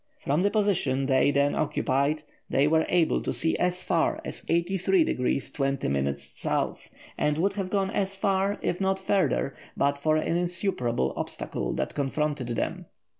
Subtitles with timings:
[0.17, 5.53] From the position they then occupied they were able to see as far as 83°
[5.53, 6.87] 20' S.,
[7.19, 11.93] and would have gone as far, if not farther, but for an insuperable obstacle that
[11.93, 12.87] confronted them.